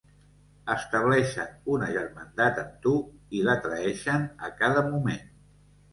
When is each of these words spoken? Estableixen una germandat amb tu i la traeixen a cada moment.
Estableixen 0.75 1.51
una 1.75 1.91
germandat 1.97 2.57
amb 2.63 2.73
tu 2.87 2.95
i 3.41 3.45
la 3.49 3.57
traeixen 3.67 4.29
a 4.49 4.51
cada 4.63 4.85
moment. 4.93 5.27